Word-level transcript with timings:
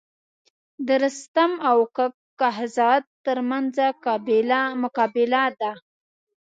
د 0.87 0.89
رستم 1.03 1.51
او 1.69 1.77
کک 1.97 2.13
کهزاد 2.39 3.03
تر 3.25 3.37
منځ 3.49 3.75
مقابله 4.83 5.43
ده. 5.59 5.71